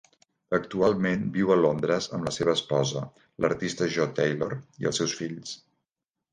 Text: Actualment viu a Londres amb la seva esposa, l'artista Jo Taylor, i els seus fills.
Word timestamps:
Actualment 0.57 1.27
viu 1.35 1.51
a 1.55 1.57
Londres 1.59 2.07
amb 2.17 2.25
la 2.29 2.33
seva 2.39 2.57
esposa, 2.61 3.05
l'artista 3.45 3.91
Jo 3.99 4.11
Taylor, 4.23 4.59
i 4.83 4.93
els 4.93 5.03
seus 5.05 5.19
fills. 5.23 5.57